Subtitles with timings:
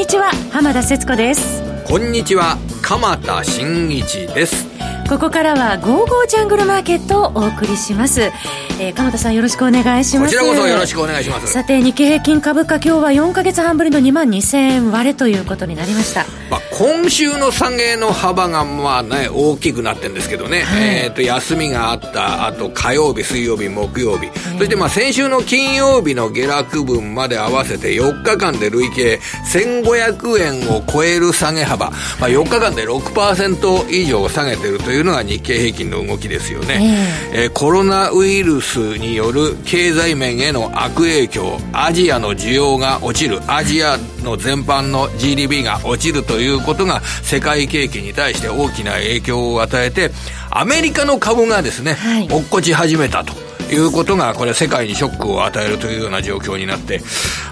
[0.00, 1.62] にちは浜田節子です。
[1.86, 4.66] こんにちは鎌田新一です。
[5.10, 8.32] ここからは「ゴーゴージャングルマーケット」をお送りします、
[8.80, 10.34] えー、鎌田さんよろしくお願いします。
[10.34, 11.48] こちらこそよろしくお願いします。
[11.48, 16.24] さて日経平均株価今日は4か月半ぶりの2万2000円割れということになりました。
[16.50, 29.20] まあ、今週の下げの幅がまあね大きくなってるんですけどね、はい、えー、と休みがあったあと火曜日水曜日木曜日、えー、そしてまあ先週の金曜日の下落分まで合わせて4日間で累計
[29.52, 50.10] 1500円を超える下げ幅、まあ、4日間で6%以上下げてるというのが日経平均の動きですよね、えー、えー、コロナウイルスによる経済面への悪影響アジアの需要が落ちるアジアの全般の GDP が落ちるということが世界景気に対して大きな影響を与えて
[50.50, 53.32] アメリカの株がですね、はい、落っこち始めたと
[53.72, 57.00] いうことが、これ世界にショックを与えるというような状況になって、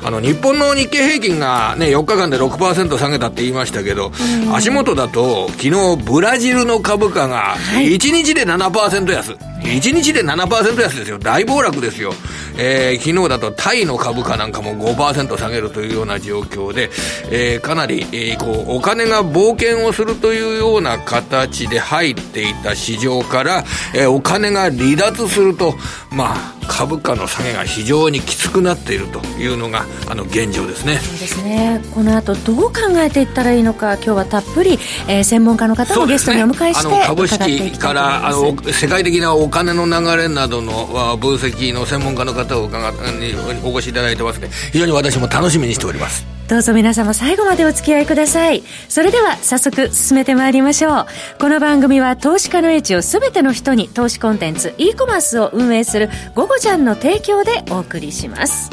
[0.02, 4.10] あの、日本の日経平均がね、4日間で6%下げたって言いましたけど、
[4.52, 9.30] 足元だと、昨日ブラジルの株価が1日で7%安。
[9.32, 11.18] はい1日で7%安ですよ。
[11.18, 12.12] 大暴落ですよ。
[12.56, 16.90] えー、昨日だとタイの株価なんかも5%下げるというような状況で、
[17.30, 25.74] えー、かなり、えー、こう、お金が冒険をするというような形で入っていた市場から、えー、お金が離脱すると、
[26.10, 30.98] まあ、株価の下げが非常にきつくなっているというのがあの現状ですね。
[30.98, 31.82] そうですね。
[31.92, 48.62] この後どう考えていったらいいのか今日はたっぷり、えー、専門家の方をゲストにお迎えして、ね、株式からあの世界的なお金の流れなどの分析の専門家の方を伺にお越しいただいてますね非常に私も楽しみにしておりますどうぞ皆様最後までお付き合いください。
[48.88, 51.06] それでは早速進めてまいりましょう。
[51.38, 58.70] この番組は投資家の英知を全ての人に投資コンテンツ e コマースを運営するゴゴちゃんの提供でお送りします。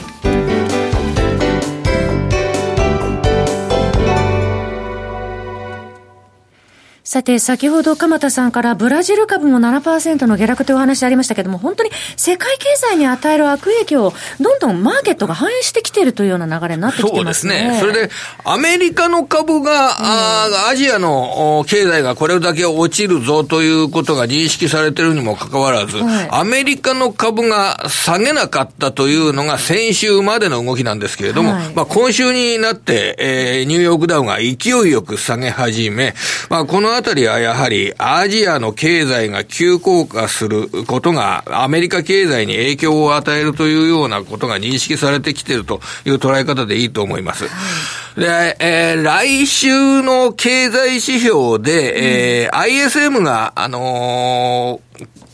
[7.16, 17.80] さて、先ほど鎌田さんからブラジル株も7%の下落というお話ありましたけれども、本当に世界経済に与える悪影響をどんどんマーケットが反映してきているというような流れになってきてますね。
[17.82, 17.94] そうですね。
[17.94, 36.14] それで、アメリカの株が、うん、あアジアの経済がこれだけ落ちるぞということが認識されているにもかかわらず、はい、アメリカの株が下げなかったというのが先週までの動きなんですけれども、はい、まあ今週になって、えー、ニューヨークダウが勢いよく下げ始め、
[36.50, 47.46] まあこのあたりはやはりアジアの経済が急降下することがアメリカ経済に影響を与えるというようなことが認識されてきているという捉え方でいいと思います。
[48.18, 54.85] で、えー、来週の経済指標で、えー、ISM が、あのー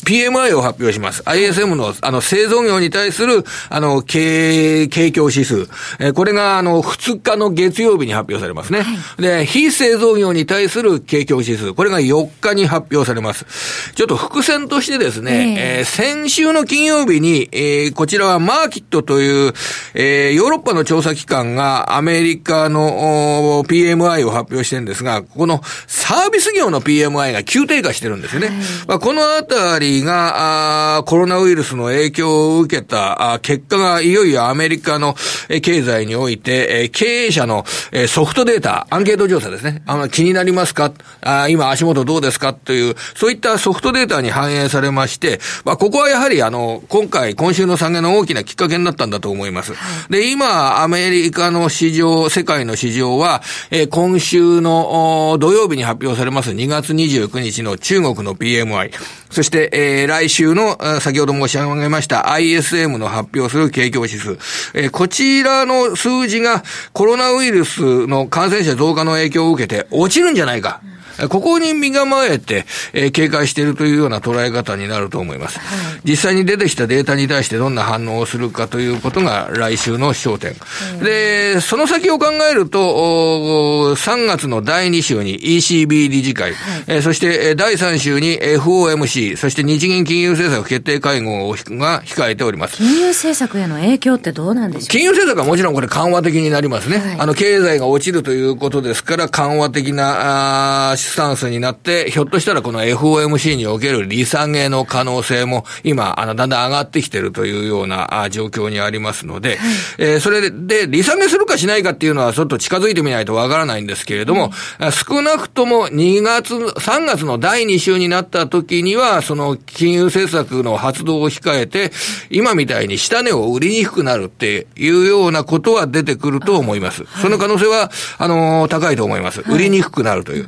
[0.06, 1.22] PMI を発表します。
[1.24, 5.70] ISM の、あの、製造業に対する、あの、経、景況指数。
[6.00, 8.82] えー、これが、あの、2日の月曜日に発表されますね。
[8.82, 11.74] はい、で、非製造業に対する景況指数。
[11.74, 13.46] これが4日に発表されます。
[13.94, 19.54] ちょっと伏線としてですね、えー、えー、先週の金曜日に、えー、こちらはマーキットという、
[19.94, 28.48] えー、ヨーロッパの調査機関がアメリカの PMI を発表してるんですが、このサービス業の PMI が急低下してるんですよね。
[28.48, 28.58] はい、
[28.88, 35.16] まあ、このあたりが、あコロナウイルスの影響を受けたあ結果がいよいよアメリカの
[35.62, 37.66] 経済において、え経営者の
[38.07, 39.84] ソフトデータ、アンケート調査ですね。
[39.85, 40.94] あの気になりますか？
[41.22, 42.53] あ今足元どうですか？
[42.53, 49.73] という、そういったソフトデータに反映されまして、まあ、ここはやはりあの、今回、今週の下げの大きなきっかけになったんだと思います。
[50.09, 56.51] で、今、アメリカの市場、世界の市場は、え今週の土曜日に発表されます。
[56.51, 58.91] 2月29日の中国の PMI、
[59.31, 64.38] そして、えー、来週の、先ほど申し上げました ISM の発表する景況指数。
[64.74, 70.81] えー、こちらの数字がコロナウイルスの感染者増加の影響を受けて落ちるんじゃないか。
[71.30, 75.60] ここに身構えて、えー、警戒しているというような捉え方になると思います。
[75.60, 75.66] は
[75.98, 80.56] い、実際に出てきたデータに対してどんな反応をするかということが来週の焦点。
[81.04, 92.78] で、その先を考えると、3月の第2週に ECB 理事会、はい、えー、そして第3週に FOMC、そして日銀金融政策決定会合が控えております。
[92.78, 94.88] 金融政策への影響ってどうなんでしょう？
[94.90, 96.98] 金融政策はもちろんこれ緩和的になりますね。
[96.98, 109.58] はい、あの、経済が落ちるということですから、緩和的な、あスタンスになって、ひょっとしたらこの FOMC における利下げの可能性も今、あの、だんだん上がってきてるというような状況にありますので、はい、
[109.98, 121.92] えー、それで、利下げするかしないかっていうのはちょっと近づいてみないとわからないんですけれども、うん、少なくとも2月、3月の第2週になった時には、その金融政策の発動を控えて、
[122.30, 127.04] 今みたいに下値を売りにくくなるっていうようなことは出てくると思います。
[127.22, 129.42] その可能性は、あのー、高いと思います。
[129.50, 130.48] 売りにくくなるという。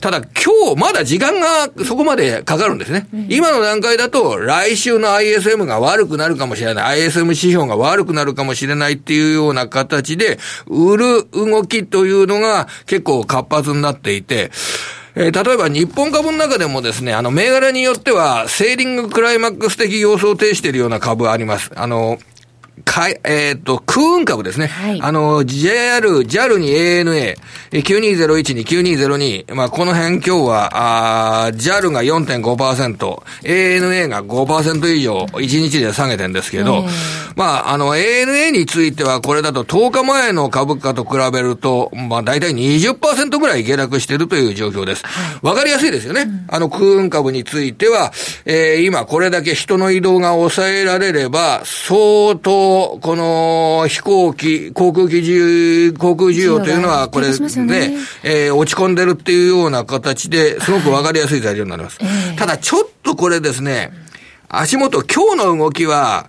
[0.00, 3.06] ただ今日まだ時間がそこまでかかるんですね。
[3.28, 7.06] 今の段階だと来週の ISM が悪くなるかもしれない。
[7.06, 14.50] ISM 指標が悪くなるかもしれないっていうような形で、売る動きというのが結構活発になっていて、
[15.16, 21.70] えー、例えば日本株の中でもですね、あの、銘柄によっては、セーリングクライマックス的様相を呈しているような株あります。
[21.76, 22.18] あの、
[22.84, 24.66] かい、えっ、ー、と、空運株ですね。
[24.66, 27.36] はい、あの、JR、JAL に ANA、
[27.70, 29.54] 9201に9202。
[29.54, 36.88] まあ、この辺今日は、あ JAL が4.5%、ANA が5%以上、1日で下げてるんですけど、えー、
[37.36, 45.04] まあ、あの、ANA については、これだと10日前の株価と比べると、まあ、大体20%ぐらい下落しているという状況です。
[45.42, 46.22] わ、はい、かりやすいですよね。
[46.22, 48.12] うん、あの、空運株については、
[48.46, 52.63] えー、今これだけ人の移動が抑えられれば、相当
[53.00, 61.98] この飛行機、航空機需要、航空需要というのは、これね、ねえー、落ち込んでるっていうような形ですごくわかりやすい材料になります。
[62.02, 63.92] はい、ただ、ちょっとこれですね、
[64.48, 66.28] 足元、今日の動きは、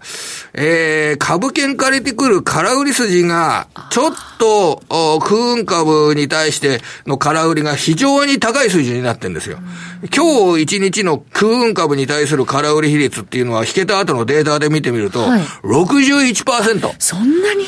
[0.57, 4.81] えー、株券借りてくる空売り筋が、ちょっと、
[5.19, 9.59] 空運株に対しての空売りが非常に高い水準になってるんですよ。
[10.15, 16.95] 今日一日の空運株に対する空売り比率っていうのは、引けた後のデータで見てみると、はい、61%。
[16.99, 17.65] そんなに？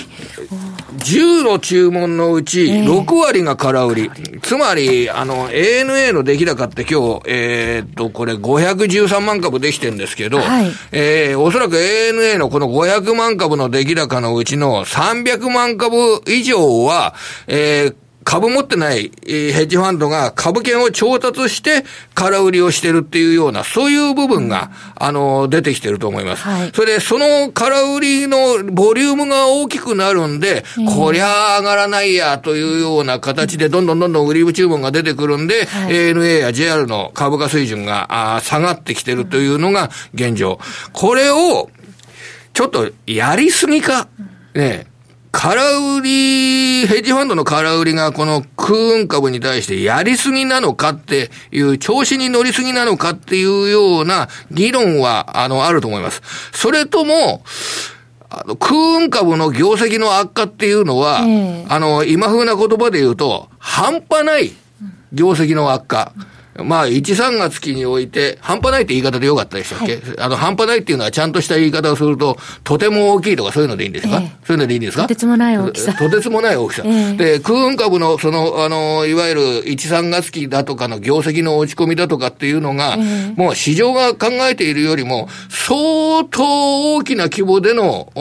[0.97, 4.01] ?10 の注文のうち、6割が空売り。
[4.03, 15.97] えー、つまり、あの、ANA の出来高って今日、えー、っと、これ513万株できてるんですけど、はい、えー、おそらく ANA のこの500万株の出来高のうちの300万株
[16.27, 17.13] 以上は、
[17.47, 17.95] えー、
[18.27, 26.43] 株持ってないヘッジファンドが株券を調達して空売りをしてるっていうような、そういう部分が、あの、出てきてると思います。
[26.43, 40.59] はい、それで、その空売りのボリュームが大きくなるんで、こりゃ上がらないやというような形で、どんどんどんどん売り注文が出てくるんで、はい、ANA や JR の株価水準があ下がってきてるというのが現状。
[40.91, 41.69] これを、
[42.51, 44.09] ちょっとやりすぎか、
[44.53, 44.87] ね、
[45.31, 56.21] 空売り、ヘッジファンドの空売りがこの空運株に対してやりすぎなのかっていう、調子に乗りすぎなのかっていうような議論は、あの、あると思います。
[56.53, 57.43] それとも、
[58.29, 64.51] あの、空運株の業績の悪化っていうのは、えー、あの、今風な言葉で言うと、半端ない
[65.13, 66.13] 業績の悪化。
[66.17, 75.93] うんまあ、1、3月期において、半端ないって言い方でよかったでしたっけ、はい、あの、半端ないっていうのはちゃんとした言い方をすると、とても大きいとかそういうのでいいんですか、えー、そういうのでいいんですかとてつもない大きさ。
[75.93, 76.83] とてつもない大きさ。
[76.85, 88.11] えー、で、空運株の、その、あの、いわゆる1、3月期だとかの業績の落ち込みだとかっていうのが、えー、もう市場が考えているよりも、相当大きな規模での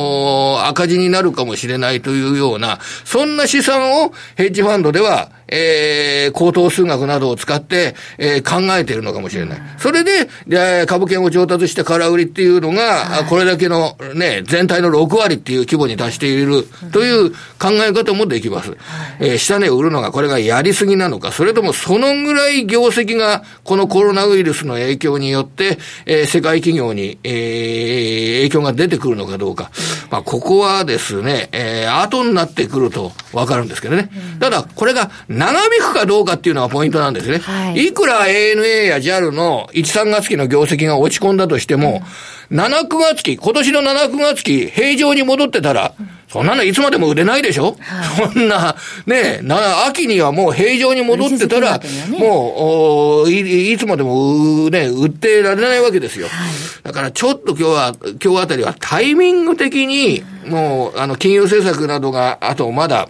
[0.66, 9.60] 赤字になるかもしれないというような、そんな試算をヘッジファンドでは、えー、高等数学などを使って、えー、考えているのかもしれない。
[9.78, 18.70] それで、で株券を調達して空売りっていうのが、はい、これだけのね、全体の6割っていう規模に達しているという考え方もできます。
[18.70, 18.78] はい、
[19.20, 29.70] えー、下値を売るのがこれがやりすぎなのか、それともそのぐらい業績がこのコロナウイルスの影響によって、えー、世界企業に、えー、影響が出てくるのかどうか。
[30.11, 34.11] まあ、ここはですね、えー、後になってくるとわかるんですけどね。
[34.40, 37.38] ただ、これが長引くかどうかっていうのがポイントなんですね。
[37.38, 42.02] はい、いくら ANA や JAL の1、3月期の業績が落ち込んだとしても、
[42.50, 45.95] うん、7、9月期、今年の7、9月期、平常に戻ってたら、
[46.28, 48.76] そんなのいつまでも売れないでしょ、はい、そんな、
[49.07, 51.88] ねな、秋にはもう平常に戻ってたら、ね、
[52.19, 56.26] もうい、いつまでも、ね、売ってられないわけですよ。
[56.26, 63.09] はい、だからちょっと今日は、今日あたりはタイミング的に、もう、あの、金融政策などが、あとまだ、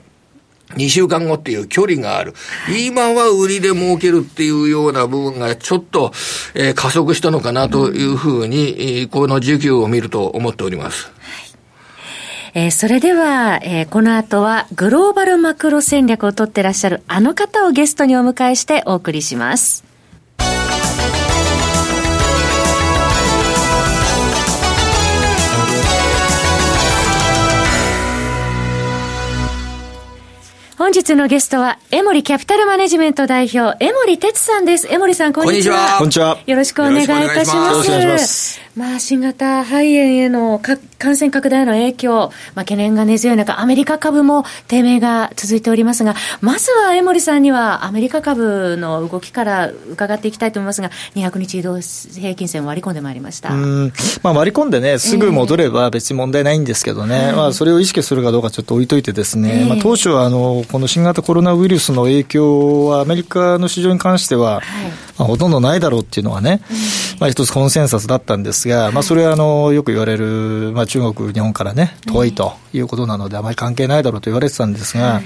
[0.74, 2.34] 2週間後っていう距離がある。
[2.68, 6.12] 今は売りで儲けるっていうような部分がちょっと、
[6.54, 11.12] えー、加速したのかなというふうに、えー、この需給を見ると思っております。
[12.54, 19.85] えー、それでは、えー、この後はグローバルマクロ戦略をとってらっしゃるあの方をゲストにお迎えしてお送りします。
[30.78, 34.86] 本本日のゲストは、エモリキャピタルマネジメント代表、エモリ哲さんです。
[34.86, 35.96] エモリさん、こんにちは。
[35.98, 36.38] こんにちは。
[36.46, 37.56] よろしくお願いいたします。
[37.56, 38.60] よろしくお願いします。
[38.76, 40.60] まあ、新型肺炎への
[40.98, 53.48] 感染拡大の影響、まあ、懸念が根強い中、アメリカ株も低迷が続いておりますが、まずは江森さんにはアメリカ株の動きから伺っていきたいと思いますが、200日移動平均線割り込んでまいりました。
[53.50, 53.90] ま
[54.24, 64.62] あ、割り込んでね、すぐ戻れば別に問題ないんですけどね、えー、まあ、それを意識するかどうかちょっと置いといてですね、えー、まあ、当初はあの、この新型コロナウイルスの影響はアメリカの市場に関しては、はい。
[65.18, 66.60] まあ、ほとんどないだろうっていうのはね、
[67.18, 75.20] まあ、一つコンセンサスだったんですが、まあ、それはあのよく言われる、まあ、中国、日本からね、遠いということなので、あまり関係ないだろうと言われてたんですが、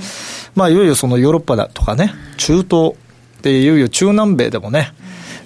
[0.55, 2.95] まあ、いよいよそのヨーロッパだとかね、中東
[3.43, 4.93] で、いよいよ中南米でもね、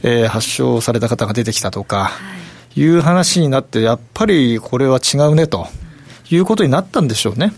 [0.02, 2.10] えー、発症された方が出てきたとか、
[2.76, 5.68] いう話になって、やっぱりこれは違うねと。
[6.30, 7.52] いうことになったんでしょうね。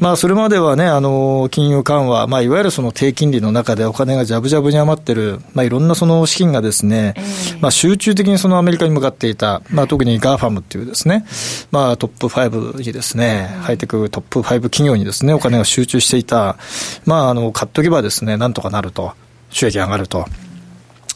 [0.00, 7.14] まあ、それまではね、あの、金融緩和、まあ、いわゆるその低金利の中でお金がじゃぶじゃぶに余ってる、まあ、いろんなその資金がですね、
[7.60, 11.26] まあ、集中的にそのアメリカに向かっていた、まあ、特に GAFAM っていうですね、
[11.70, 16.56] まあ、トップ5にですね、ハイテクトップ5企業にですね、お金が集中していた、
[17.04, 19.12] まあ、あの、買っとけばですね、なんとかなると、
[19.50, 20.26] 収益上がると。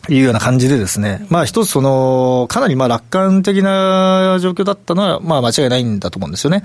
[0.08, 6.62] いうような感じでですね、まあ一つその、かなりまあ楽観的な状況だったのは、まあ間違いないんだと思うんですよね。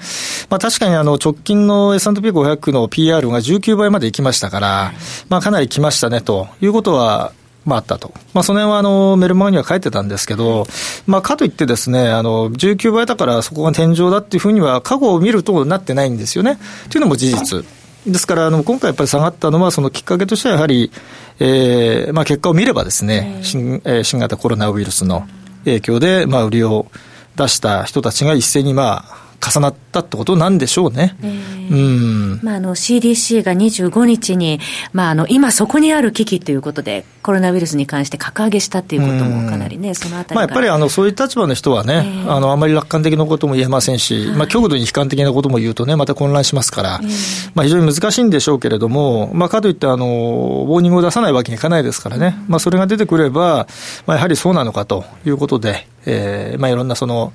[0.50, 4.94] まあ確かにあの直近の S&P500 の PR が19倍まで行きましたから、
[5.30, 7.34] まあかなり来ましたねということは、
[7.66, 8.14] まああったと。
[8.34, 10.66] まあその辺はあのメルマガには書いてたんですけど、
[11.08, 16.58] まあかといってですね、あの19倍だからそこが天井だっていうふうには過去を見るとなってないんですよね。
[16.90, 17.66] というのも事実。
[18.06, 20.92] ですから、あの今回やっぱり下がったのは、そのきっかけとしてはやはり、
[21.40, 25.28] えーまあ、結果を見ればですね、新えー、新型コロナウイルスの
[25.64, 26.88] 影響で、まあ、売りを
[27.36, 31.16] 出した人たちが一斉に、まあ、重なったってことなんでしょうね。
[31.24, 32.40] うん。
[32.44, 34.60] まあ、あの CDC が25日に、
[34.94, 53.68] まあ、あの今そこにある危機ということで、コロナウイルスに関して格上げしたっていうこともかなりね、そのあたりまあ、やっぱりあのそういう立場の人はね、えー、あのあまり楽観的なことも言えませんし、はい、まあ、極度に悲観的なことも言うとね、また混乱しますから、えー、まあ、非常に難しいんでしょうけれども、まあ、かといってあの、ウォーニングを出さないわけにいかないですからね、まあ、それが出てくれば、
[54.06, 57.34] まあ、やはりそうなのかということで、えーまあ、いろんなその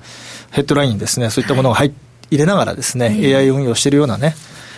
[0.55, 1.93] ヘッドラインにですね、そういったものが入
[2.31, 4.35] 入れながらですね、えー、AI 運用しているようなね、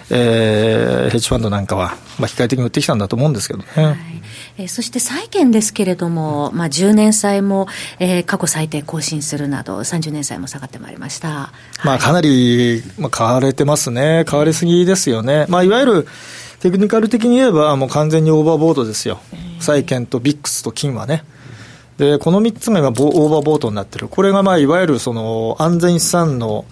[0.10, 3.65] えー、ヘッジファンドなんかは、まあ、機械的に売ってきたんだと思うんですけどね。
[3.75, 3.98] はい
[4.57, 7.67] えー、そして債券ですけれども、まあ、10年債も、
[8.00, 11.53] えー、過去最低更新するなど、30年債も下がってまいりました。
[11.86, 14.24] まあ、かなり、まあ、買われてますね。
[14.25, 15.46] 買われすぎですよね。
[15.48, 16.07] まあ、いわゆる、
[16.60, 19.19] テクニカル的に言えば、もう完全にオーバーボードですよ。
[19.60, 21.24] 債券とビックスと金はね。
[21.97, 24.07] で、この3つが今、オーバーボードになってる。
[24.07, 26.65] これが、まあ、いわゆる、その、安全資産の、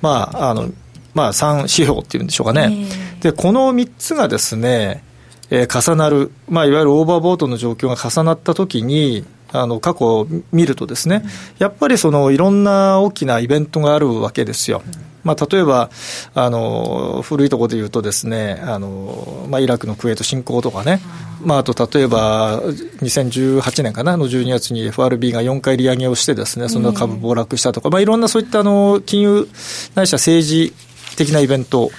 [0.00, 0.70] まあ、あの、
[1.14, 2.86] まあ、3指標っていうんでしょうかね。
[3.20, 5.04] で、この3つがですね、
[5.50, 11.22] えー、重なる、まあ、いわゆるオーバーボートの状況が重なったときに、あの過去を見るとですね、
[11.58, 14.82] やっぱりそのいろんな大きなイベントがあるわけですよ。
[15.24, 15.90] まあ、例えば、
[16.34, 21.00] あの、古いところで言うとですね、あの、まあ、イラクのクウェート侵攻とかね、
[21.44, 29.48] まあ、あと例えば、2018年かな、の12月に FRB が4回利上げをしてですね、その株暴落したとか、まあ、いろんなそういったあの、金融、
[29.94, 30.72] ないしは政治
[31.16, 31.90] 的なイベント、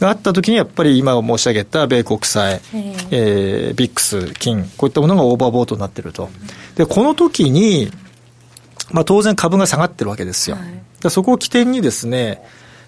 [0.00, 2.60] があったときに、やっぱり今申し上げた米国債、
[3.10, 6.28] えー、ビックス、金、こういったものがオーバーボートになっていると。
[6.74, 7.90] で、この時に、
[8.92, 10.56] まあ、当然株が下がってるわけですよ。
[10.56, 12.42] はい、そこを起点にですね、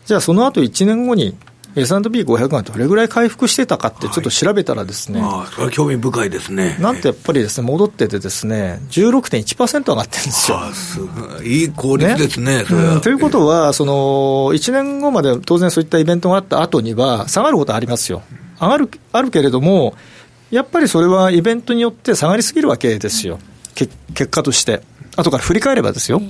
[0.06, 1.36] じゃあその後1年後に
[1.76, 6.76] S&P500 がどれぐらい回復してたかってちょっと調べたらですね、はい、あそれは興味深いですね。
[6.80, 10.60] なんとやっぱりですね、戻っててですね、16.1%上がってるんですよ。
[10.72, 11.60] すごい。
[11.60, 13.92] いい効率ですね、ねうん、ということは、その、
[14.54, 18.22] 1年後まで当然そういったイベントがあった後には、下がることはありますよ。
[18.60, 19.94] 上がる、あるけれども、
[20.50, 23.38] やっぱりそれはイベントによって下がりすぎるわけですよ。
[23.74, 23.92] 結
[24.28, 24.82] 果として。
[25.16, 26.22] 後から振り返ればですよ。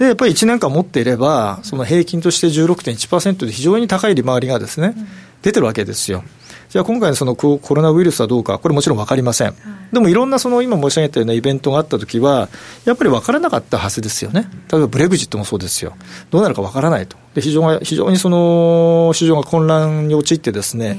[0.00, 4.94] で、やっぱり1年間持っていれば、その平均として16.1%で非常に高い利回りがですね、
[5.42, 6.24] 出てるわけですよ。
[6.70, 9.54] じゃあ今回のそのコロナウイルスはどうか、これもちろん分かりません。
[9.92, 12.48] でもいろんなその今申し上げたようなイベントがあったときは、
[12.86, 14.48] やっぱり分からなかったはずですよね。
[14.72, 15.92] 例えばブレグジットもそうですよ。
[16.30, 17.18] どうなるか分からないと。
[17.34, 20.98] で非常が非常にその市場が混乱に陥ってですね、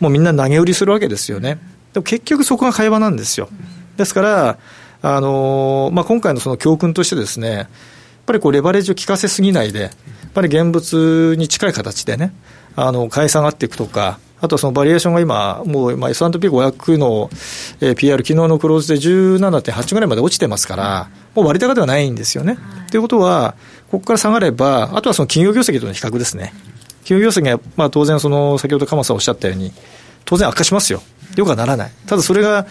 [0.00, 1.60] もうみんな投げ売りするわけですよね。
[1.92, 3.48] でも結局そこが会話なんですよ。
[3.96, 4.58] ですから、
[5.02, 7.68] あのまあ、今回のその教訓としてですね、
[8.26, 9.90] ぱりこうレバレッジを効かせすぎないで、やっ
[10.32, 12.32] ぱり現物に近い形でね、
[12.76, 17.30] あの買い下がっていくとか、あとはそのバリエーションが今、もう S&P500 の
[17.94, 22.58] PR、昨日のクローズで17.8ぐらいまで落ちてますから、もう割高ではないんですよね。
[22.90, 23.54] ということは、
[23.90, 26.52] ここから下がれば、あとはその企業業績との比較ですね。
[27.04, 29.72] 企業業績が、まあ、当然その、先ほど鎌さんおっしゃったように、
[30.24, 31.02] 当然悪化しますよ。
[31.36, 31.92] よくはならない。
[32.06, 32.66] ただそれが、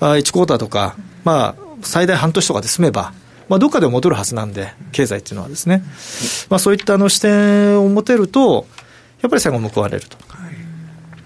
[0.00, 3.12] 1クォーターとか、まあ、最大半年とかで済めば、
[3.48, 5.82] まあ、どっかで戻るはずなんで、経済っていうのはですね。
[6.50, 8.66] まあ、そういったあの視点を持てると、
[9.22, 10.16] やっぱり最後報われると。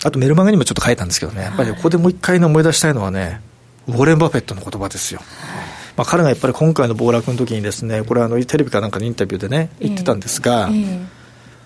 [0.05, 3.41] あとメルマガにもちょっと書いたんですけどね、やっぱりここでもう一回思い出したいのはね、
[3.87, 5.21] ウォーレン・バフェットの言葉ですよ。
[5.97, 11.07] まあ、彼がやっぱり今回の暴落の時にですね、これあのテレビかなんかのインタビューでね、言ってたんですが、えーえー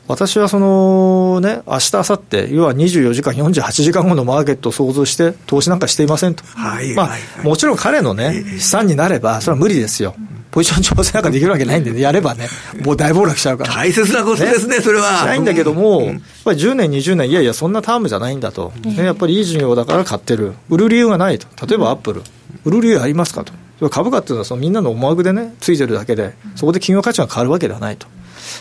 [0.09, 6.45] 私はそのね、明日、明後日、要は24時間、48時間後のマーケットを想像して、投資なんかしていませんと。
[6.45, 10.15] はい、まあ、もちろん彼のね、資産になれば、それは無理ですよ。
[10.57, 12.49] ポジション調整なんかできるわけないんで、ね、やればね、
[12.83, 13.75] もう大暴落しちゃうから。
[13.75, 15.19] 大切なことですね、ねそれは。
[15.19, 16.15] しないんだけども、やっ
[16.47, 18.73] ぱり10年、20年、いやいや、そんなタームじゃないんだと。
[18.83, 20.55] ね、やっぱりいい事業だから買ってる。
[20.71, 21.47] 売る理由がないと。
[21.67, 22.23] 例えばアップル。
[22.65, 23.53] 売る理由ありますかと。
[23.91, 28.07] 株価っていうのはそのみんなの思惑でね、ついてるだけで、そこで企業価値が変わるわけではないと。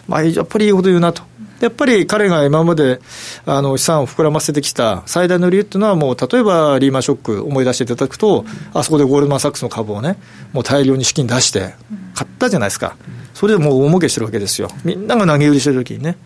[0.09, 1.23] まあ、やっぱりいいこと言うなと。
[1.65, 3.01] やっぱり彼が今まで
[3.45, 10.17] あの資産を膨らませてきた最大の理由っていうのは、もう例えばリーマンショック思い出していただくと、あそこでゴールドマン・サックスの株をね、
[10.53, 11.74] もう大量に資金出して
[12.13, 12.98] 買ったじゃないですか。
[13.34, 14.69] それでもう大儲けしてるわけですよ。
[14.84, 16.17] みんなが投げ売りしてる時にね。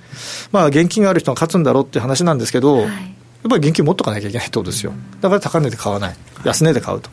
[0.52, 4.94] まあ現金がある人が勝つんだろうっていう話なんですけど、はいやっぱり現金持っとかなきゃいけないってことですよ。
[5.22, 6.16] だから高値で買わない。
[6.44, 7.10] 安値で買うと。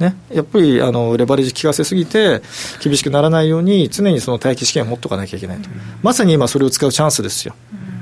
[0.00, 0.16] ね。
[0.32, 2.42] やっぱり、あの、レバレッジ効かせすぎて、
[2.82, 5.68] 厳しくならないように、常にその待機資金を持っとかなきゃいけないと。
[6.02, 7.54] まさに今それを使うチャンスですよ。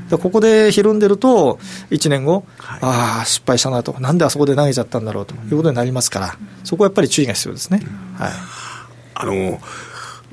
[0.09, 1.59] でここでひるんでると、
[1.91, 7.83] 1年後、はい、ああ、失敗したなと、なんであそこで投げちゃったんだろうということになりますから、そこはやっぱり注意が必要ですね。
[8.17, 8.33] はい、
[9.15, 9.61] あの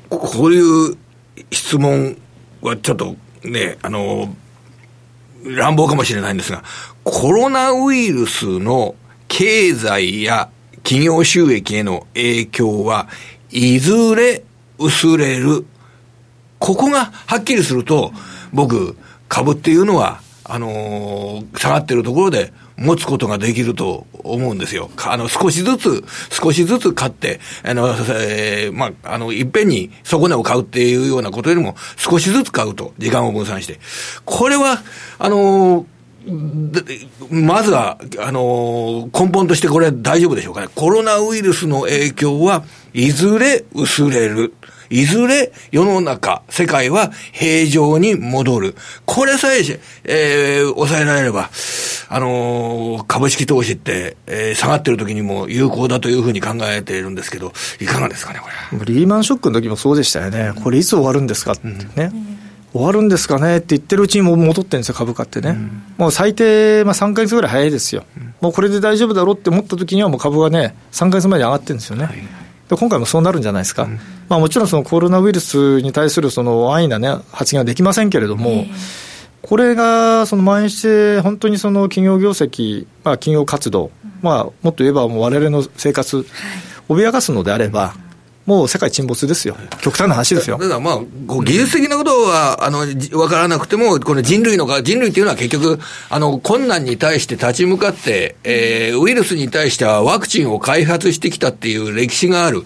[0.08, 0.96] こういう
[1.50, 2.16] 質問
[2.62, 4.34] はちょっとね、あの
[5.44, 6.64] 乱暴かもしれないんですが、
[7.04, 8.94] コロナウイルスの
[9.28, 10.48] 経済や
[10.82, 13.08] 企業収益への影響は
[13.50, 14.42] いずれ
[14.78, 15.66] 薄れる。
[16.58, 18.12] ここがはっきりすると、
[18.52, 18.96] 僕、
[19.28, 24.90] 株っていうのは、あのー、下がってるところで持つことができると思うんですよ。
[25.06, 33.78] あの、少しずつ、少しずつ買って、あの、えー、まあ、あの、いっぺんに底値を買うっていうようなことよりも、少しずつ買うと、時間を分散して。
[34.24, 34.82] これは、
[35.18, 35.86] あの
[37.30, 40.68] まずは、あの、根本としてこれ大丈夫でしょうかね。
[40.74, 42.64] コロナウイルスの影響は
[42.94, 44.54] いずれ薄れる。
[44.94, 48.76] いずれ世の中、世界は平常に戻る。
[49.06, 49.58] これさえ、
[50.04, 51.50] えー、抑えられれば、
[52.08, 58.48] あのー、株式投資って、えー、下がってる時にも有効だというふうに考えているんですけど、いかがですかね、こ
[58.84, 58.94] れ。
[58.94, 60.52] リーマンショックの時もそうでしたよね。
[60.62, 61.84] これいつ終わるんですかってね。
[61.96, 62.34] うん
[62.74, 65.50] 終わるんですかねって言ってるうちにもう戻ってるんですよ、株価ってね。
[65.50, 72.06] うん、もう最低、まあ、3か月ぐらい早いですよ、うん、もうこれで大丈夫だろうって思った時には、もう株がね、3か月前に上がってるんですよね。
[72.06, 78.64] はいで今回もそうなるんじゃないですか、うん、まあ、もちろんそのコロナウイルスに対するその安易な、ね、発言はできませんけれども、
[79.42, 83.90] これがその蔓延して、本当にその企業業績、まあ、企業活動、
[84.22, 86.26] まあ、もっと言えば、われわれの生活、
[86.88, 87.94] 脅かすのであれば、
[88.46, 90.58] もう世界沈没ですよ、極端な話ですよ。
[90.58, 91.00] だからまあ、
[91.44, 92.80] 技術的なことは、あの、
[93.18, 95.78] わからなくても、この人類のか、人類っていうのは結局、
[96.10, 102.64] あの、困難に対して立ち向かって、えー、ウイルスに対してはワクチンを開発してきたっていう歴史がある。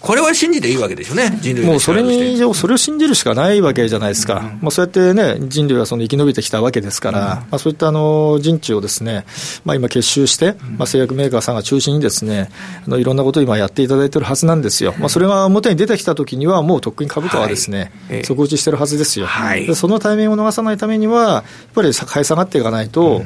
[0.00, 9.26] これは信じていいわけでしょうね、人類もうそれに以上、それを信じるしかないわけじゃないですか、うん、まあ、そうやってね、人類はその生き延びてきたわけですから、うん、まあ、そういったあの人知をですね、
[9.66, 12.50] まあ、今、結集して、まあ、製薬メーカーさんが中心にですね、
[12.86, 23.22] あのいろんなことを今やっていただいているはずなんですよ、まあ、それが表に出てきたときには、もうとっくに株価はですね、はい、底打ちしてるはずですよ、はい、そのタイミングを逃さないためには、やっぱり買い下がっていかないと、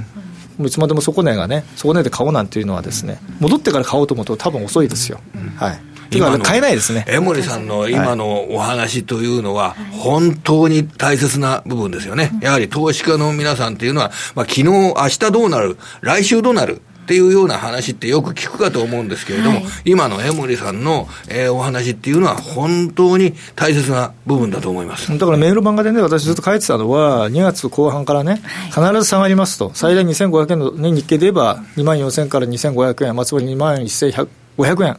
[0.58, 5.20] うん、いつまでも底値がね、底値で買おうなんていうのはですね、戻ってから買おうと思うと、多分遅いですよ。
[5.56, 7.04] はい今買えないですね。
[7.08, 12.32] 江森さんの今のお話というのは、本当に大切な部分ですよね。
[12.42, 25.16] やはり投資家の皆さんっていうのは、まあ、昨日、明日どうなる、来週どうなる、っていうような話ってよく聞くかと思うんですけれども、はい、今の江森さんの、えー、お話っていうのは本当に大切な部分だと思います。
[25.16, 28.40] だからメール漫画でね、私ずっと書いてたのは、2月後半からね、
[28.74, 34.96] 必ず下がりますと、最大2500円の、ね、日経で言えば2万4000から2500円、まあ、つまり2万1500円。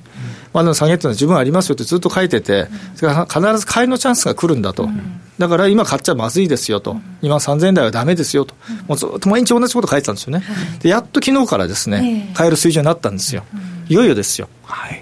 [0.64, 4.88] まあ、下げっていうのは十分ありますよってずっと書いてて、それから必ず買いのチャンスが来るんだと、
[5.38, 8.56] だから今買っちゃまずいですよと、2万3000円台はだめですよと、
[8.88, 10.44] もうずっと毎日同じこと書いてたんですよね、
[10.80, 13.44] でやっと昨日からですね、買える水準になったんですよ、
[13.90, 14.48] いよいよですよ、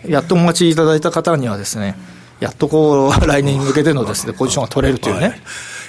[0.08, 1.96] やっとお待ちいただいた方にはですね、
[2.40, 5.40] やっとこう、来年に向けてのですね、ポジションが取れるというね。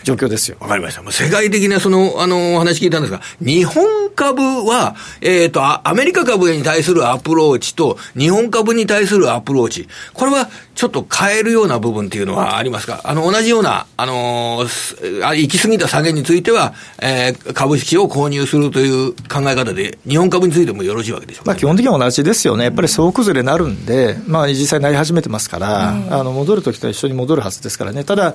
[0.04, 0.56] 状況ですよ。
[0.60, 1.10] わかりました。
[1.10, 9.88] 世界的なその、あの、お話聞いたんですが、日本株は、えっ、ー、と、アメリカ株に対するアプローチと、日本株に対するアプローチ。
[10.12, 13.00] これは、ちょっと変えるような部分っていうのはありますか？
[13.04, 22.64] あの、同じような、あのー、行き過ぎた下げについては、えー、株式を購入するという考え方で、日本株についてもよろしいわけでしょうか、ね、まあ、基本的には同じですよね。
[22.64, 28.02] やっぱり総崩れになるんで、まあ、実際なり始めてますから、うん、あの、戻るときと一緒に戻るはずですからね。
[28.04, 28.34] ただ、やっ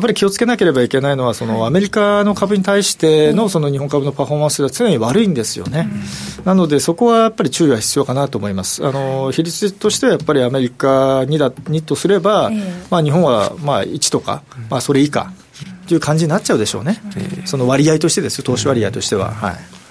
[0.00, 5.90] ぱり気をつけなければいけないのは、その、アメリカの株に対しての、その日本株のパフォーマンスが常に悪いんですよね。
[6.38, 8.86] うん、なので、そこはやっぱり注意は必要かなと思います。
[8.86, 12.50] あの、比率としてはやっぱりアメリカにだ、にとすれば、
[12.90, 15.32] まあ、日本はまあ1とか、まあ、それ以下
[15.88, 17.00] という感じになっちゃうでしょうね、
[17.44, 19.32] その割合としてですよ、投資割合としては。
[19.32, 19.81] はい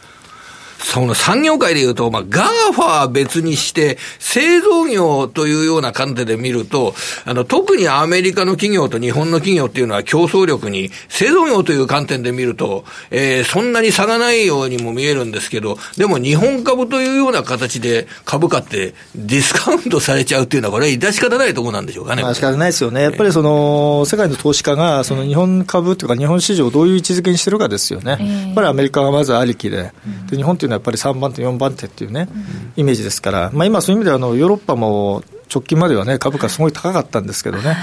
[0.83, 6.93] その産業界でいうと、まあ、ガーファは別にして、製造業というような観点で見ると、
[7.25, 22.23] あの、特にアメリカの企業と日本の企業っていうのは競争力に、製造業という観点で見ると、えー、そんなに差がないようにも見えるんですけど、でも日本株というような形で株価ってディスカウントされちゃうっていうのは、これは致し方ないところなんでしょうかね。
[22.23, 23.03] まあ、仕方ないですよね。
[23.03, 28.11] やっぱりその、世界の投資家が、その日本株というか日本市場をどういう位置づけにしてるかですよね。
[28.47, 29.91] やっぱりアメリカがまずありきで、
[30.29, 32.27] で日本っていうのはやっぱり3番手、4番手っていうね、
[32.75, 37.75] イメージですから、まあ、今、そういう意味ではあのヨーロッパも直近まではね、株価すごい高かったんですけどね、はい、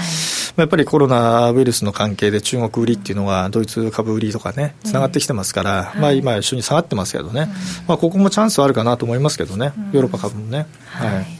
[0.57, 7.49] やっぱりコロナウイルスの関係で中国売りっていうのは、ドイツ株売りとかね、つながってきてますから、まあ今、一緒に下がってますけどね、
[7.87, 10.67] まあ、ここもチャンスはあるかなと思いますけどね、ヨーロッパ株もね。
[10.85, 11.38] はい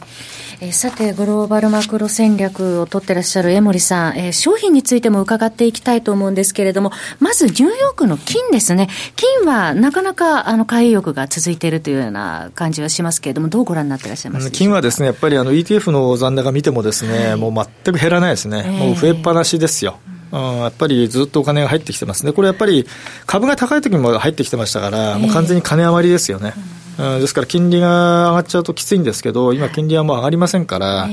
[0.62, 8.88] えさて、グローバルマクロ戦略を取ってらっしゃる江森さん、えー、商品についても伺っていきたいと思うんですけれども、まずニューヨークの金ですね。
[9.16, 18.62] 金はなかなかあの買い欲が続いているというような感じはしますけれども、どうご覧になってらっしゃいます金はですね、やっぱりあの ETF の残高見てもですね、はい、もう全く減らないですね。
[18.66, 19.98] えー、もう増えっぱなしですよ。
[20.30, 22.86] うん、やっぱりずっとお金が入ってきてますね、これやっぱり
[23.24, 26.52] 株が高い時も入ってきてましたから、もう完全に金余りですよね。
[26.74, 31.08] うんですから金利が上がっちゃうときついんですけど、今、金利はもう上がりませんから、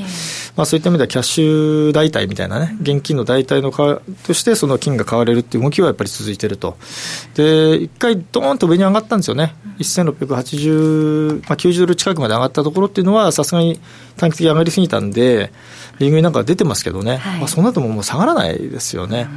[0.55, 6.77] まあ、そういった意味ではキャッシュ代替みたいなね、現金の代替のかとして、その金が買われるっていう動きはやっぱり続いていると、
[7.35, 13.79] で一回、どーんと上に上がったんですよね、1680、まあ、90ドル近くまで上がったところっていうのは、さすがに
[14.17, 15.53] 短期的に上がりすぎたんで、
[15.99, 19.29] リングになんか出てますけどね、はい、まあ、その後ももう下がらないですよね。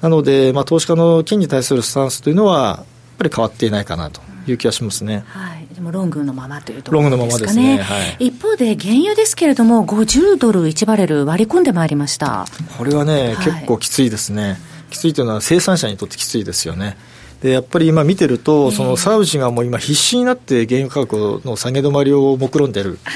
[0.00, 2.84] なので、まあ、投資家の金に対するスタンスというのは、やっ
[3.18, 5.24] ぱり変わっていないかなという気がしますね。
[5.28, 7.16] はい、でもロングのままというところですかね。
[7.16, 7.78] ロングのままですね。
[7.78, 12.46] はい、一方で原油ですけれども、50ドル1バレル割り込んでまいりました。
[12.78, 14.58] これはね、はい、結構きついですね。
[14.90, 16.96] きついというのは生産者にとってきついですよね。
[17.42, 23.12] でやっぱり今見てると、そのサウジがもう今、必死になって原油価格の下げ止まりを目論んでる、は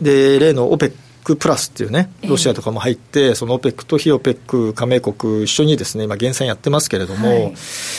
[0.00, 0.92] い、で例の OPEC
[1.22, 7.54] クプラスっていうね、ロシアとかも入って、その OPEC と非 OPEC 加盟国一緒にですね、今減産やってますけれども、はい、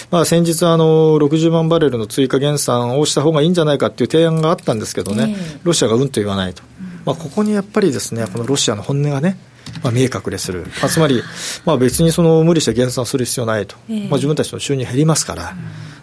[0.09, 6.63] まあ先日あの、60万バレルの追加減産をした方がいいんじゃないかっていう提案があったんですけどね、ロシアがうんと言わないと。
[7.05, 9.37] まあここにやっぱりですね、このロシアの本音がね、
[9.83, 11.21] まあ、見え隠れする、まあ、つまり、
[11.65, 15.55] まあ、別にその無理して減産する必要ないと、まあ、自分たちの収入減りますから、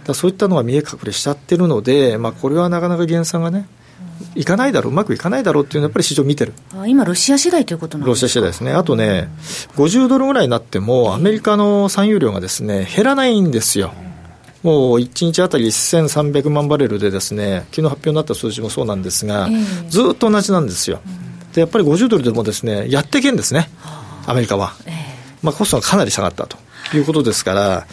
[0.04, 3.68] だそういったのが見え隠れしちゃってるので、まあ、これはなかなか減産がね、
[4.34, 6.52] いかないだろう、うまくいかないだろうっていうのは、やっぱり市場見てる
[6.86, 9.28] 今、ロシア次第ということなんロシア次第ですね、あとね、
[9.76, 13.92] 50ドルぐらいになっても、アメリカの産油量がですね減らないんですよ。
[14.62, 19.48] もう1日あたり1300万バレルで、ですね昨日発表になった数字もそうなんですが、
[19.88, 21.00] ずっと同じなんですよ。
[21.54, 23.70] でやっぱり50ドルでもですねやっていけんですね、
[24.26, 24.72] アメリカは。
[25.42, 26.58] まあ、コストがかなり下がったと。
[26.96, 27.86] いうことですから、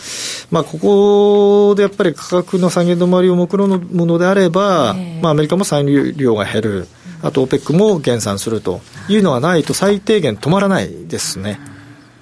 [0.52, 6.88] まあ、ここでやっぱり価格の下げ止まりを目論むのであれば、まあ、アメリカも産油量が減る、
[7.22, 11.60] あと OPEC も減産するというのがないと、最低限止まらないですね。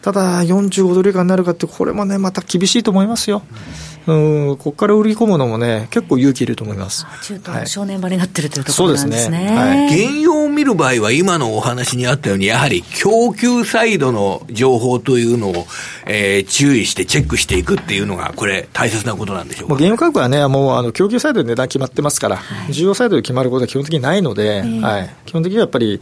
[0.01, 3.41] ただ、45ドル以下になるかって、これもね、また厳しいと思いますよ。
[3.51, 7.05] うん、ここから売り込むのもね、結構勇気いると思います。
[7.23, 9.37] 中東の正念場になってるというところなんですね。
[9.55, 15.67] はい、原油を見る場合は、今のお話にあったように、やはり供給サイドの情報というのを、
[16.05, 19.75] えー、注意してチェックしていくっていうのが、これ、大切なことなんでしょうか？
[19.75, 26.01] 原油価格はね、もうあの供給サイドで値段決まってますから、はい、需要サイドで決まることは基本的にないので、えー、はい、基本的にはやっぱり、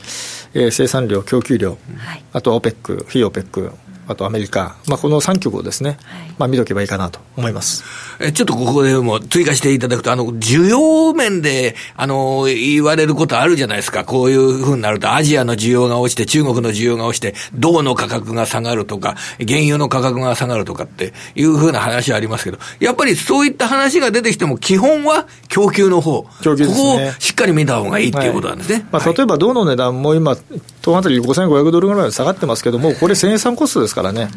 [0.54, 3.72] えー、生産量、供給量、はい、あと OPEC、非 OPEC、
[4.12, 6.00] あとアメリカ、まあ、この3局をですね、はい、
[6.38, 7.84] まあ、見とけばいいかなと思います。
[8.19, 26.26] えちょっとここでも追加していただくと、あの需要面であの言われることあるじゃないですか、こういうふうになると、アジアの需要が落ちて、中国の需要が落ちて、銅の価格が下がるとか、原油の価格が下がるとかっていうふうな話ありますけど、やっぱりそういった話が出てきても、基本は供給の方。
[26.41, 28.76] 供給、ね、ここをしっかり見た方がいいっていうことなんですね。
[28.76, 30.36] はい、まあ、例えば銅の値段も今、
[30.82, 34.30] トンあたり5500ドルぐらい下がってますけども、これ生産コストですからね。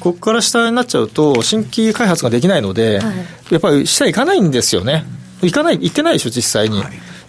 [0.00, 3.16] ここから下になっちゃうと、新規開発ができないので、はい、
[3.50, 5.04] やっぱり下行かないんですよね。
[5.42, 6.82] 行かない、行ってないでしょ、実際に。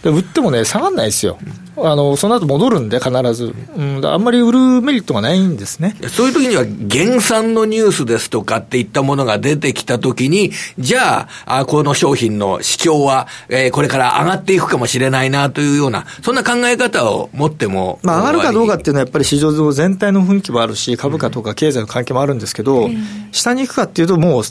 [0.04, 1.40] で売ってもね、下がらないですよ。
[1.78, 5.96] あのその後戻るんで、必ず、うん、あんまり売るメリットがないんですね。
[6.10, 22.98] そういう時には、減産のニュースですとかっていったものが出てきたときに、じゃああ、この商品の市況は、えー、これから上がっていくかもしれないなというような、そんな考え方を持っても、まあ、上がるかどうかっていうのは、やっぱり市場全体の雰囲気もあるし、株価とか経済の関係もあるんですけど、うん、
[23.32, 24.44] 下に行くかっていうと、もう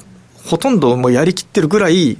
[0.47, 2.17] ほとんどもうやりきってるぐらい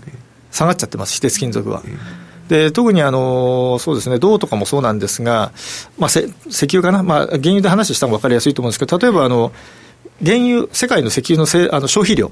[0.51, 1.83] 下がっちゃってます、非鉄金属は。
[1.85, 2.22] うん
[2.53, 5.53] で特にあのそうですね、銅とかもそうなんですが、
[5.97, 9.53] まあ、石油かな、まあ、原油で話した方が分かりやすいと思うんですけど、例えばあの
[10.23, 12.31] 原油、世界の石油のせあの消費量、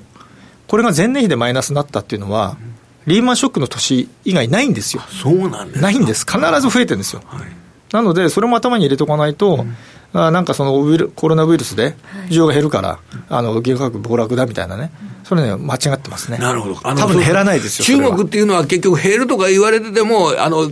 [0.68, 2.58] これが前年比でマイナスになったっていうのは、
[3.06, 5.02] リーマンショックの年以外ないんですよ。
[5.22, 6.26] そうなんですないんです。
[6.26, 7.22] 必ず増えてるんですよ。
[7.24, 7.48] はい、
[7.90, 9.76] なので、それも頭に入れておかないと、うん
[10.12, 11.94] あなんかそのウイルコロナウイルスで
[12.28, 14.90] 需要が減るから、はい、あの原価格暴落だみたいなね、
[15.30, 16.38] それね、間違ってますね。
[16.38, 16.80] なるほど。
[16.82, 17.98] あの多分減らないですよ。
[18.00, 20.68] 中国っていうのは結局減るとか言われてても、あの、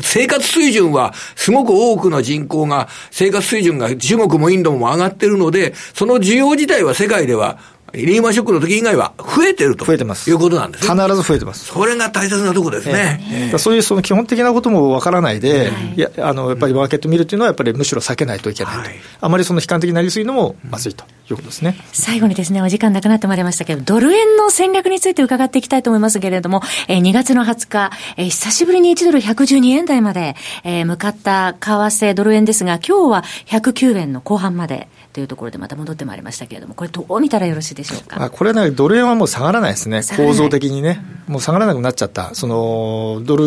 [0.00, 7.58] 生活水準は、すごく多くの人口が、生活水準が中国もインドも上がってるので、その需要自体は世界では
[7.94, 11.66] リーマンショックの時以外は増えてると増えてますいうことなんです必ず増えてます。
[11.66, 13.20] それが大切なところですね。
[13.30, 21.76] えー、そういうその基本的なこともわからないで、はい、いやあのやっぱりマーケット見るっていうのは、やっぱりむしろ避けないといけないと、はい、あまりその悲観的になりすぎるのもまずいということですね。
[21.92, 34.88] 最後にですね、お時間なくなってまいりましたけど、ドル円の戦略について伺っていきたいと思いますけれども、えー、2月の20日、えー、久しぶりに1ドル112円台まで、えー、向かった為替ドル円ですが、今日は109円の後半まで。
[35.12, 38.30] というところでまた戻ってまいりましたけれども、これ、どう見たらよろしいでしょうか？
[38.30, 43.44] これね、ドル円はもう下がらないですね、構造的にね、もう下がらなくなっちゃった、そのドル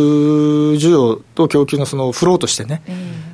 [0.78, 2.82] 需要と供給のそのフローとしてね、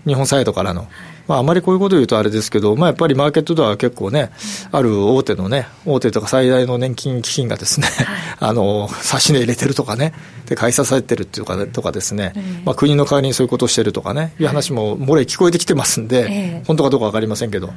[0.08, 0.88] 日本サイドからの。
[1.28, 4.32] まあ、あまりこういうことを言うとあれですけど、まあ、やっぱりマーケットでは結構ね、
[4.72, 7.88] ある大手のね、大手とか最大の年金基金がですね、
[8.40, 10.14] あの、差し値入れてるとかね、
[10.48, 12.34] で、買い支えてるっていうか、とかですね、
[12.66, 17.72] まあ、国の代わりにそういうことをしてるとかね、いう話も漏れ聞こえてきてますんで、本当かどうか分かりませんけど、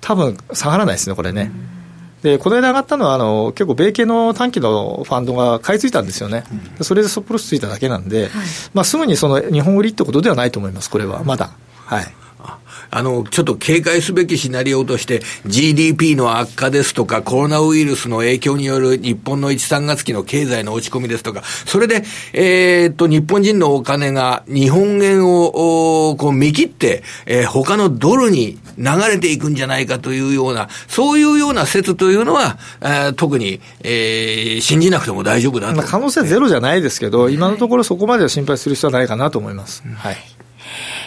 [0.00, 1.50] 多分下がらないですね、これね。
[2.22, 6.44] で、この間上がったのは、あの、結構米系の短期のファンドが買い付いたんですよね。
[6.80, 8.30] それでソプロスついただけなんで、はい、
[8.74, 11.50] まあ、すぐにその日本売りってことではないと思います、これは、まだ。
[11.86, 12.14] はい。
[12.90, 35.82] あの、ちょっと警戒すべきシナリオとして、GDP の悪化ですとか、コロナウイルスの影響による日本の1、3月期の経済の落ち込みですとか、それで、えー、っと、日本人のお金が日本円を、こう見切って、えー、他のドルに流れていくんじゃないかというような、そういうような説というのは、えー、特に、えー、信じなくても大丈夫だと。
[35.82, 39.82] 可能性はゼロじゃないですけど、今のところそこまでは心配する必要はないかなと思います。
[39.96, 40.37] はい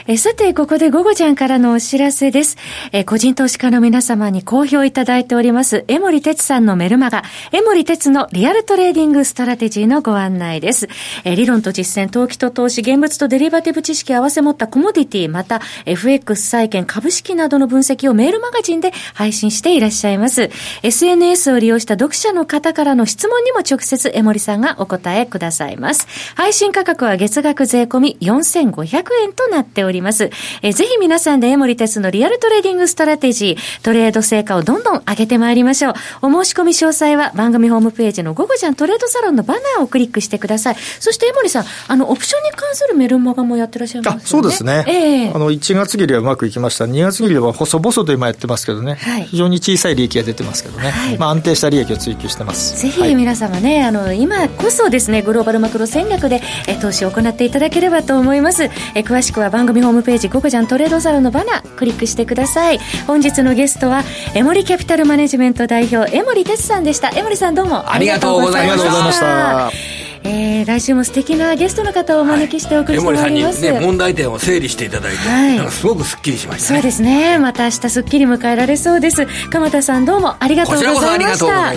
[0.07, 2.57] えさて、ここで午後じゃんからのお知らせです。
[2.91, 10.89] え個人投資家の皆様に好評いただいております、江森哲さんのメルマガ、江森哲のリアルトレーディングストラテジーのご案内です。
[11.23, 20.49] え理論と実践、投機と投資、現物とデリバティブ知識を合わせ持ったコモディティ、また FX 債券、株式などの分析をメールマガジンで配信していらっしゃいます。
[20.81, 26.07] SNS を利用した読者の方からの質問にも直接江森さんがお答えくださいます。
[26.35, 29.90] 配信価格は月額税込み4500円となっております。
[29.91, 30.31] おります。
[30.61, 35.93] えぜひ皆さんで江森哲のリアルトレーディングストラテジー、トレード成果をどんどん上げてまいりましょう。
[36.21, 40.75] お申し込み詳細は番組ホームページの午後じゃんトレードサロンのバナーをクリックしてください。
[40.99, 44.21] そして江森さん、あの、オプションに関するメルマガもやってらっしゃいますね。
[44.25, 44.85] そうですね。
[44.87, 46.85] ええー、あの、1月切りはうまくいきました。
[46.85, 48.95] 2月切りは細々と今やってますけどね。
[48.95, 50.89] はい、非常に小さい利益が出てますけどね。
[50.89, 52.81] はい、まあ安定した利益を追求してます。
[52.81, 58.63] ぜひ皆様ね、はい、あの、今こそですね、グローバルマクロ戦略でえ投資を行っていただければと思います。
[58.63, 62.79] え詳しくは番組ホームページ、午後じゃんトレードサロンのバナークリックしてください。
[63.07, 67.11] 本日のゲストはエモリキャピタルマネジメント代表江森哲さんでした。
[67.15, 67.91] 江森さんどうも。
[67.91, 77.39] ありがとうございましたえー、来週も素敵なゲストの方をお招きしてお送りしてまいります、はい、ね、問題点を整理していただいて、はい、すごくすっきりしました、ね、そうですね。
[77.39, 79.25] また明日すっきり迎えられそうです。
[79.49, 81.19] 鎌田さんどうもありがとうござい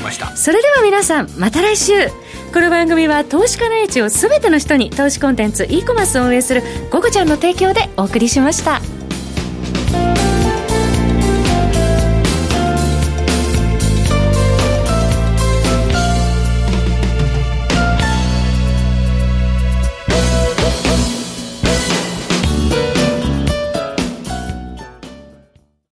[0.01, 0.37] ました。
[0.37, 1.93] それでは皆さんまた来週。
[2.53, 8.81] この番組は投資家の位置を全ての人に投資コンテンツ e コマースを運営する「ゴゴちゃん」の提供でお送りしました。